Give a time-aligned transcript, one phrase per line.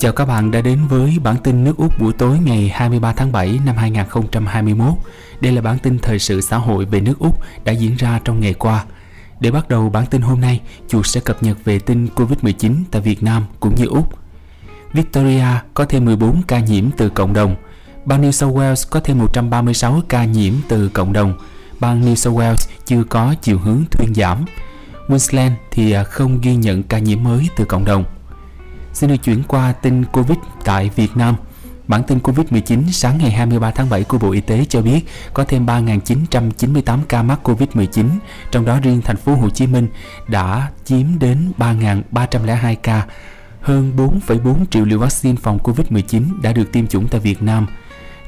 [0.00, 3.32] Chào các bạn đã đến với bản tin nước Úc buổi tối ngày 23 tháng
[3.32, 4.94] 7 năm 2021.
[5.40, 8.40] Đây là bản tin thời sự xã hội về nước Úc đã diễn ra trong
[8.40, 8.84] ngày qua.
[9.40, 13.02] Để bắt đầu bản tin hôm nay, chuột sẽ cập nhật về tin Covid-19 tại
[13.02, 14.18] Việt Nam cũng như Úc.
[14.92, 17.56] Victoria có thêm 14 ca nhiễm từ cộng đồng.
[18.04, 21.34] Bang New South Wales có thêm 136 ca nhiễm từ cộng đồng.
[21.80, 24.44] Bang New South Wales chưa có chiều hướng thuyên giảm.
[25.06, 28.04] Queensland thì à, không ghi nhận ca nhiễm mới từ cộng đồng.
[29.00, 31.36] Xin được chuyển qua tin Covid tại Việt Nam.
[31.86, 35.00] Bản tin Covid-19 sáng ngày 23 tháng 7 của Bộ Y tế cho biết
[35.34, 38.06] có thêm 3.998 ca mắc Covid-19,
[38.50, 39.88] trong đó riêng thành phố Hồ Chí Minh
[40.28, 43.06] đã chiếm đến 3.302 ca.
[43.60, 47.66] Hơn 4,4 triệu liều vaccine phòng Covid-19 đã được tiêm chủng tại Việt Nam.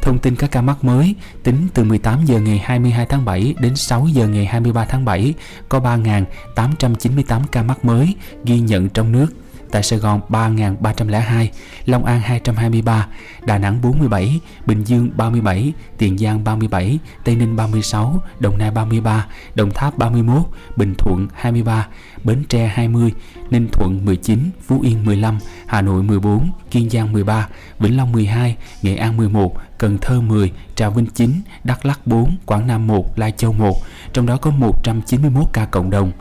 [0.02, 3.76] Thông tin các ca mắc mới tính từ 18 giờ ngày 22 tháng 7 đến
[3.76, 5.34] 6 giờ ngày 23 tháng 7
[5.68, 9.26] có 3.898 ca mắc mới ghi nhận trong nước
[9.72, 11.46] tại Sài Gòn 3.302,
[11.86, 13.06] Long An 223,
[13.46, 19.26] Đà Nẵng 47, Bình Dương 37, Tiền Giang 37, Tây Ninh 36, Đồng Nai 33,
[19.54, 20.42] Đồng Tháp 31,
[20.76, 21.86] Bình Thuận 23,
[22.24, 23.12] Bến Tre 20,
[23.50, 28.56] Ninh Thuận 19, Phú Yên 15, Hà Nội 14, Kiên Giang 13, Vĩnh Long 12,
[28.82, 31.32] Nghệ An 11, Cần Thơ 10, Trà Vinh 9,
[31.64, 33.76] Đắk Lắk 4, Quảng Nam 1, Lai Châu 1,
[34.12, 36.12] trong đó có 191 ca cộng đồng.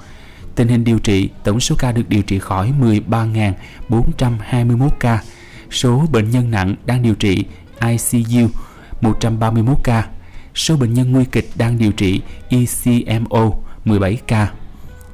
[0.55, 5.21] Tình hình điều trị, tổng số ca được điều trị khỏi 13.421 ca.
[5.71, 7.45] Số bệnh nhân nặng đang điều trị
[7.81, 8.47] ICU
[9.01, 10.07] 131 ca.
[10.55, 13.51] Số bệnh nhân nguy kịch đang điều trị ECMO
[13.85, 14.51] 17 ca.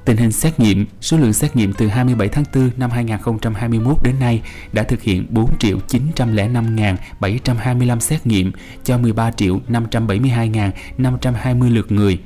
[0.06, 4.16] Tình hình xét nghiệm, số lượng xét nghiệm từ 27 tháng 4 năm 2021 đến
[4.20, 4.42] nay
[4.74, 5.28] đã thực hiện
[5.60, 8.52] 4.905.725 xét nghiệm
[8.84, 12.20] cho 13.572.520 lượt người.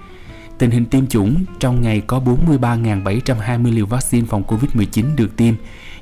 [0.62, 5.56] Tình hình tiêm chủng trong ngày có 43.720 liều vaccine phòng COVID-19 được tiêm.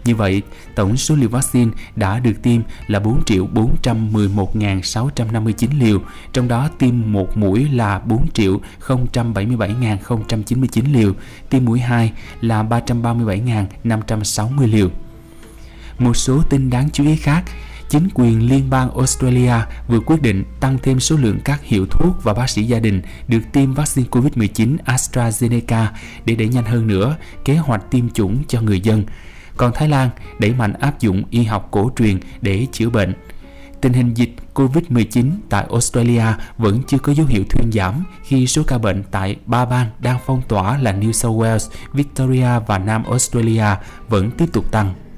[0.05, 0.41] Như vậy,
[0.75, 6.01] tổng số liều vaccine đã được tiêm là 4.411.659 liều,
[6.33, 11.13] trong đó tiêm một mũi là 4.077.099 liều,
[11.49, 12.11] tiêm mũi 2
[12.41, 14.89] là 337.560 liều.
[15.99, 17.43] Một số tin đáng chú ý khác,
[17.89, 19.53] chính quyền liên bang Australia
[19.87, 23.01] vừa quyết định tăng thêm số lượng các hiệu thuốc và bác sĩ gia đình
[23.27, 25.85] được tiêm vaccine COVID-19 AstraZeneca
[26.25, 29.03] để đẩy nhanh hơn nữa kế hoạch tiêm chủng cho người dân.
[29.57, 33.13] Còn Thái Lan đẩy mạnh áp dụng y học cổ truyền để chữa bệnh.
[33.81, 36.23] Tình hình dịch COVID-19 tại Australia
[36.57, 40.19] vẫn chưa có dấu hiệu thuyên giảm khi số ca bệnh tại ba bang đang
[40.25, 43.65] phong tỏa là New South Wales, Victoria và Nam Australia
[44.09, 45.08] vẫn tiếp tục tăng.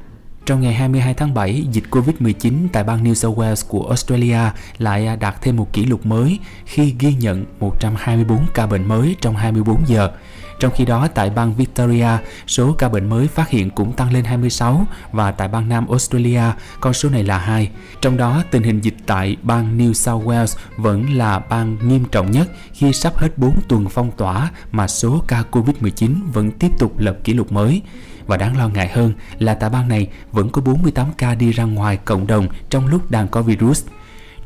[0.45, 4.39] Trong ngày 22 tháng 7, dịch Covid-19 tại bang New South Wales của Australia
[4.77, 9.35] lại đạt thêm một kỷ lục mới khi ghi nhận 124 ca bệnh mới trong
[9.35, 10.11] 24 giờ.
[10.59, 12.07] Trong khi đó, tại bang Victoria,
[12.47, 16.43] số ca bệnh mới phát hiện cũng tăng lên 26 và tại bang Nam Australia,
[16.79, 17.69] con số này là 2.
[18.01, 22.31] Trong đó, tình hình dịch tại bang New South Wales vẫn là bang nghiêm trọng
[22.31, 26.99] nhất khi sắp hết 4 tuần phong tỏa mà số ca Covid-19 vẫn tiếp tục
[26.99, 27.81] lập kỷ lục mới.
[28.27, 31.63] Và đáng lo ngại hơn là tại bang này vẫn có 48 ca đi ra
[31.63, 33.85] ngoài cộng đồng trong lúc đang có virus.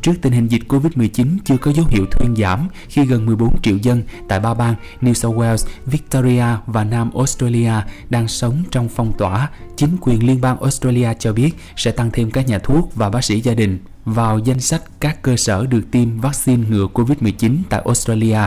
[0.01, 3.77] Trước tình hình dịch Covid-19 chưa có dấu hiệu thuyên giảm khi gần 14 triệu
[3.77, 7.71] dân tại ba bang New South Wales, Victoria và Nam Australia
[8.09, 12.31] đang sống trong phong tỏa, chính quyền liên bang Australia cho biết sẽ tăng thêm
[12.31, 15.81] các nhà thuốc và bác sĩ gia đình vào danh sách các cơ sở được
[15.91, 18.39] tiêm vaccine ngừa Covid-19 tại Australia.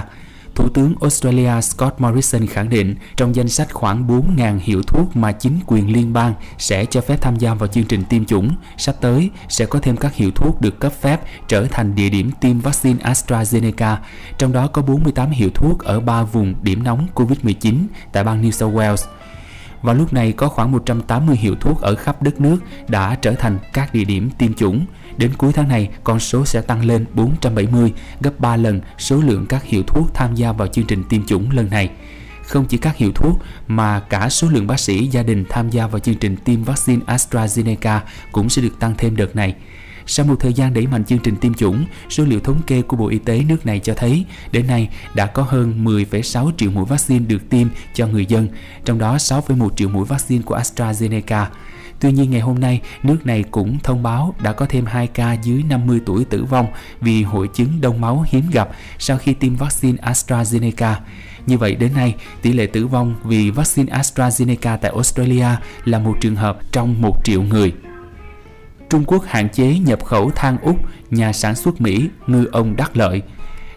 [0.58, 5.32] Thủ tướng Australia Scott Morrison khẳng định trong danh sách khoảng 4.000 hiệu thuốc mà
[5.32, 8.94] chính quyền liên bang sẽ cho phép tham gia vào chương trình tiêm chủng, sắp
[9.00, 12.60] tới sẽ có thêm các hiệu thuốc được cấp phép trở thành địa điểm tiêm
[12.60, 13.96] vaccine AstraZeneca,
[14.38, 17.74] trong đó có 48 hiệu thuốc ở 3 vùng điểm nóng COVID-19
[18.12, 19.06] tại bang New South Wales.
[19.82, 22.58] Vào lúc này có khoảng 180 hiệu thuốc ở khắp đất nước
[22.88, 24.86] đã trở thành các địa điểm tiêm chủng.
[25.16, 29.46] Đến cuối tháng này, con số sẽ tăng lên 470, gấp 3 lần số lượng
[29.46, 31.90] các hiệu thuốc tham gia vào chương trình tiêm chủng lần này.
[32.42, 35.86] Không chỉ các hiệu thuốc mà cả số lượng bác sĩ gia đình tham gia
[35.86, 38.00] vào chương trình tiêm vaccine AstraZeneca
[38.32, 39.54] cũng sẽ được tăng thêm đợt này.
[40.10, 42.96] Sau một thời gian đẩy mạnh chương trình tiêm chủng, số liệu thống kê của
[42.96, 46.84] Bộ Y tế nước này cho thấy đến nay đã có hơn 10,6 triệu mũi
[46.84, 48.48] vaccine được tiêm cho người dân,
[48.84, 51.46] trong đó 6,1 triệu mũi vaccine của AstraZeneca.
[52.00, 55.32] Tuy nhiên ngày hôm nay, nước này cũng thông báo đã có thêm 2 ca
[55.32, 56.66] dưới 50 tuổi tử vong
[57.00, 58.68] vì hội chứng đông máu hiếm gặp
[58.98, 60.94] sau khi tiêm vaccine AstraZeneca.
[61.46, 65.46] Như vậy đến nay, tỷ lệ tử vong vì vaccine AstraZeneca tại Australia
[65.84, 67.72] là một trường hợp trong 1 triệu người.
[68.90, 70.76] Trung Quốc hạn chế nhập khẩu than Úc,
[71.10, 73.22] nhà sản xuất Mỹ ngư ông đắc lợi.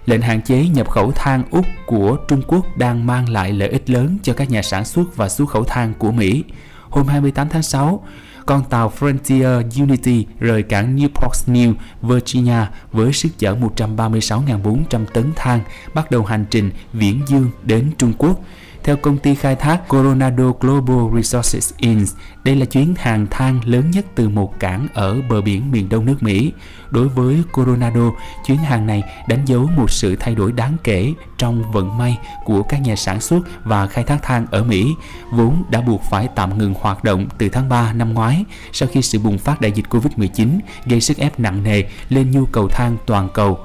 [0.05, 3.89] Lệnh hạn chế nhập khẩu than Úc của Trung Quốc đang mang lại lợi ích
[3.89, 6.43] lớn cho các nhà sản xuất và xuất khẩu than của Mỹ.
[6.89, 8.03] Hôm 28 tháng 6,
[8.45, 15.59] con tàu Frontier Unity rời cảng Newport News, Virginia với sức chở 136.400 tấn than
[15.93, 18.39] bắt đầu hành trình viễn dương đến Trung Quốc.
[18.83, 22.09] Theo công ty khai thác Coronado Global Resources Inc.,
[22.43, 26.05] đây là chuyến hàng than lớn nhất từ một cảng ở bờ biển miền đông
[26.05, 26.51] nước Mỹ.
[26.89, 28.11] Đối với Coronado,
[28.45, 32.63] chuyến hàng này đánh dấu một sự thay đổi đáng kể trong vận may của
[32.63, 34.93] các nhà sản xuất và khai thác than ở Mỹ,
[35.31, 39.01] vốn đã buộc phải tạm ngừng hoạt động từ tháng 3 năm ngoái sau khi
[39.01, 42.97] sự bùng phát đại dịch Covid-19 gây sức ép nặng nề lên nhu cầu than
[43.05, 43.59] toàn cầu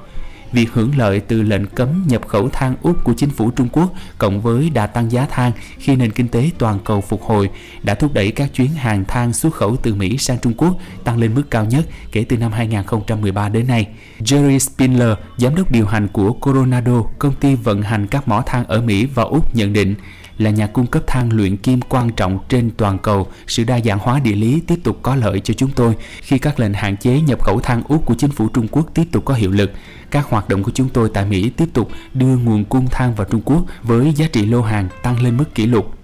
[0.51, 3.93] việc hưởng lợi từ lệnh cấm nhập khẩu than Úc của chính phủ Trung Quốc
[4.17, 7.49] cộng với đà tăng giá than khi nền kinh tế toàn cầu phục hồi
[7.83, 11.17] đã thúc đẩy các chuyến hàng than xuất khẩu từ Mỹ sang Trung Quốc tăng
[11.17, 13.87] lên mức cao nhất kể từ năm 2013 đến nay.
[14.19, 18.65] Jerry Spindler, giám đốc điều hành của Coronado, công ty vận hành các mỏ than
[18.65, 19.95] ở Mỹ và Úc nhận định
[20.37, 23.99] là nhà cung cấp than luyện kim quan trọng trên toàn cầu, sự đa dạng
[23.99, 27.21] hóa địa lý tiếp tục có lợi cho chúng tôi khi các lệnh hạn chế
[27.21, 29.71] nhập khẩu than Úc của chính phủ Trung Quốc tiếp tục có hiệu lực.
[30.11, 33.27] Các hoạt động của chúng tôi tại Mỹ tiếp tục đưa nguồn cung than vào
[33.31, 35.97] Trung Quốc với giá trị lô hàng tăng lên mức kỷ lục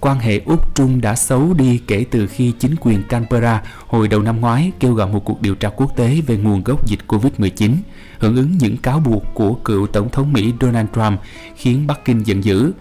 [0.00, 4.40] quan hệ Úc-Trung đã xấu đi kể từ khi chính quyền Canberra hồi đầu năm
[4.40, 7.74] ngoái kêu gọi một cuộc điều tra quốc tế về nguồn gốc dịch Covid-19,
[8.18, 11.20] hưởng ứng những cáo buộc của cựu Tổng thống Mỹ Donald Trump
[11.56, 12.72] khiến Bắc Kinh giận dữ.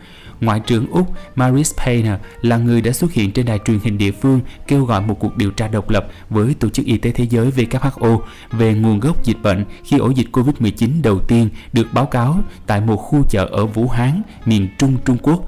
[0.41, 4.11] Ngoại trưởng Úc Maris Payne là người đã xuất hiện trên đài truyền hình địa
[4.11, 7.27] phương kêu gọi một cuộc điều tra độc lập với Tổ chức Y tế Thế
[7.29, 8.19] giới WHO
[8.51, 12.81] về nguồn gốc dịch bệnh khi ổ dịch COVID-19 đầu tiên được báo cáo tại
[12.81, 15.45] một khu chợ ở Vũ Hán, miền Trung Trung Quốc.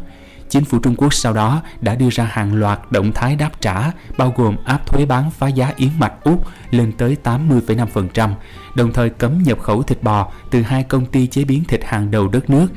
[0.49, 3.91] Chính phủ Trung Quốc sau đó đã đưa ra hàng loạt động thái đáp trả,
[4.17, 8.29] bao gồm áp thuế bán phá giá yến mạch Úc lên tới 80,5%,
[8.75, 12.11] đồng thời cấm nhập khẩu thịt bò từ hai công ty chế biến thịt hàng
[12.11, 12.67] đầu đất nước.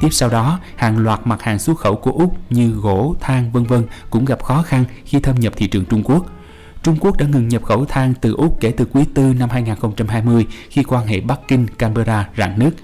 [0.00, 3.64] Tiếp sau đó, hàng loạt mặt hàng xuất khẩu của Úc như gỗ, than vân
[3.64, 6.26] vân cũng gặp khó khăn khi thâm nhập thị trường Trung Quốc.
[6.82, 10.46] Trung Quốc đã ngừng nhập khẩu than từ Úc kể từ quý tư năm 2020
[10.70, 12.74] khi quan hệ Bắc Kinh-Canberra rạn nứt.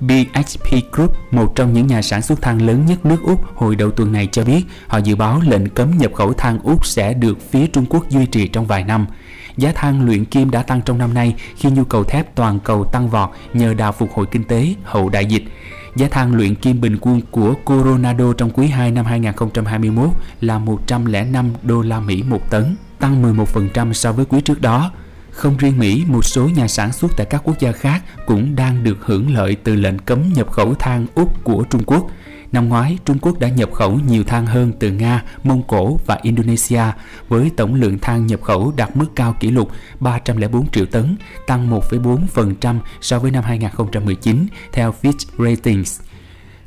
[0.00, 3.90] BHP Group, một trong những nhà sản xuất than lớn nhất nước Úc hồi đầu
[3.90, 7.50] tuần này cho biết họ dự báo lệnh cấm nhập khẩu than Úc sẽ được
[7.50, 9.06] phía Trung Quốc duy trì trong vài năm.
[9.56, 12.84] Giá than luyện kim đã tăng trong năm nay khi nhu cầu thép toàn cầu
[12.84, 15.44] tăng vọt nhờ đà phục hồi kinh tế hậu đại dịch.
[15.96, 20.10] Giá than luyện kim bình quân của Coronado trong quý 2 năm 2021
[20.40, 24.92] là 105 đô la Mỹ một tấn, tăng 11% so với quý trước đó.
[25.30, 28.84] Không riêng Mỹ, một số nhà sản xuất tại các quốc gia khác cũng đang
[28.84, 32.10] được hưởng lợi từ lệnh cấm nhập khẩu than Úc của Trung Quốc.
[32.54, 36.18] Năm ngoái, Trung Quốc đã nhập khẩu nhiều than hơn từ Nga, Mông Cổ và
[36.22, 36.82] Indonesia
[37.28, 39.70] với tổng lượng than nhập khẩu đạt mức cao kỷ lục
[40.00, 41.16] 304 triệu tấn,
[41.46, 46.00] tăng 1,4% so với năm 2019 theo Fitch Ratings.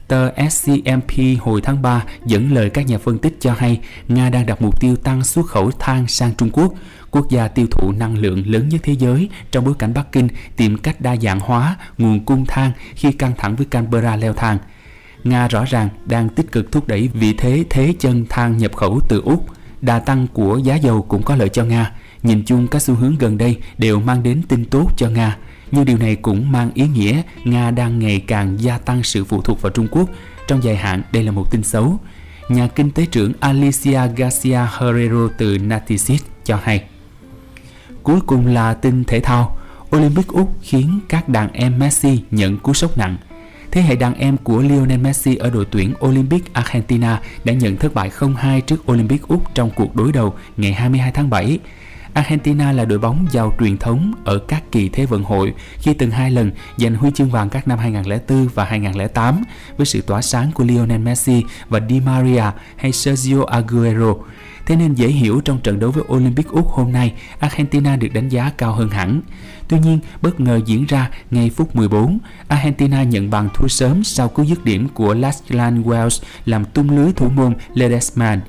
[0.07, 4.45] Tờ SCMP hồi tháng 3 dẫn lời các nhà phân tích cho hay Nga đang
[4.45, 6.73] đặt mục tiêu tăng xuất khẩu than sang Trung Quốc,
[7.11, 10.27] quốc gia tiêu thụ năng lượng lớn nhất thế giới trong bối cảnh Bắc Kinh
[10.55, 14.57] tìm cách đa dạng hóa nguồn cung than khi căng thẳng với Canberra leo thang.
[15.23, 18.99] Nga rõ ràng đang tích cực thúc đẩy vị thế thế chân than nhập khẩu
[19.09, 19.45] từ Úc.
[19.81, 21.91] Đà tăng của giá dầu cũng có lợi cho Nga.
[22.23, 25.37] Nhìn chung các xu hướng gần đây đều mang đến tin tốt cho Nga.
[25.71, 29.41] Nhưng điều này cũng mang ý nghĩa Nga đang ngày càng gia tăng sự phụ
[29.41, 30.09] thuộc vào Trung Quốc.
[30.47, 31.99] Trong dài hạn, đây là một tin xấu.
[32.49, 36.83] Nhà kinh tế trưởng Alicia Garcia Herrero từ Natisit cho hay.
[38.03, 39.57] Cuối cùng là tin thể thao.
[39.95, 43.17] Olympic Úc khiến các đàn em Messi nhận cú sốc nặng.
[43.77, 47.93] Thế hệ đàn em của Lionel Messi ở đội tuyển Olympic Argentina đã nhận thất
[47.93, 51.59] bại 0-2 trước Olympic Úc trong cuộc đối đầu ngày 22 tháng 7.
[52.17, 56.11] Argentina là đội bóng giàu truyền thống ở các kỳ Thế vận hội khi từng
[56.11, 59.43] hai lần giành huy chương vàng các năm 2004 và 2008
[59.77, 62.43] với sự tỏa sáng của Lionel Messi và Di Maria
[62.75, 64.13] hay Sergio Aguero.
[64.65, 68.29] Thế nên dễ hiểu trong trận đấu với Olympic Úc hôm nay, Argentina được đánh
[68.29, 69.21] giá cao hơn hẳn.
[69.67, 74.27] Tuy nhiên, bất ngờ diễn ra ngay phút 14, Argentina nhận bàn thua sớm sau
[74.27, 78.39] cú dứt điểm của Lachlan Wells làm tung lưới thủ môn Ledesma.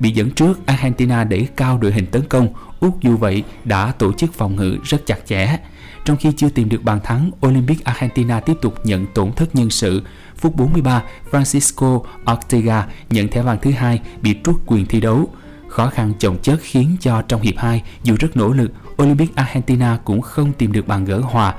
[0.00, 2.48] Bị dẫn trước, Argentina đẩy cao đội hình tấn công,
[2.80, 5.56] Úc dù vậy đã tổ chức phòng ngự rất chặt chẽ.
[6.04, 9.70] Trong khi chưa tìm được bàn thắng, Olympic Argentina tiếp tục nhận tổn thất nhân
[9.70, 10.02] sự.
[10.36, 12.02] Phút 43, Francisco
[12.32, 15.34] Ortega nhận thẻ vàng thứ hai bị rút quyền thi đấu.
[15.68, 19.98] Khó khăn chồng chất khiến cho trong hiệp 2, dù rất nỗ lực, Olympic Argentina
[20.04, 21.54] cũng không tìm được bàn gỡ hòa.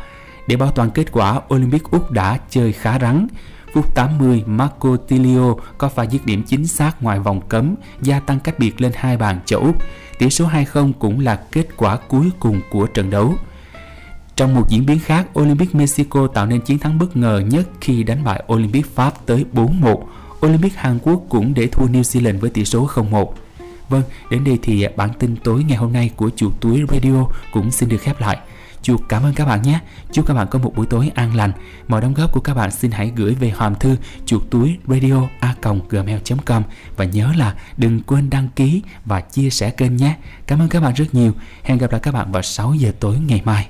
[0.48, 3.28] Để bảo toàn kết quả, Olympic Úc đã chơi khá rắn.
[3.74, 8.40] Phút 80, Marco Tilio có pha dứt điểm chính xác ngoài vòng cấm, gia tăng
[8.40, 9.76] cách biệt lên hai bàn cho Úc.
[10.20, 13.34] Tỷ số 2-0 cũng là kết quả cuối cùng của trận đấu.
[14.36, 18.04] Trong một diễn biến khác, Olympic Mexico tạo nên chiến thắng bất ngờ nhất khi
[18.04, 20.04] đánh bại Olympic Pháp tới 4-1.
[20.46, 23.32] Olympic Hàn Quốc cũng để thua New Zealand với tỷ số 0-1.
[23.90, 27.72] Vâng, đến đây thì bản tin tối ngày hôm nay của chủ túi radio cũng
[27.72, 28.38] xin được khép lại.
[28.82, 29.80] Chuột cảm ơn các bạn nhé.
[30.12, 31.52] Chúc các bạn có một buổi tối an lành.
[31.88, 33.96] Mọi đóng góp của các bạn xin hãy gửi về hòm thư
[34.26, 35.56] chuột túi radio a
[35.90, 36.64] gmail.com
[36.98, 40.16] và nhớ là đừng quên đăng ký và chia sẻ kênh nhé.
[40.48, 41.32] Cảm ơn các bạn rất nhiều.
[41.64, 43.68] Hẹn gặp lại các bạn vào 6 giờ tối ngày mai.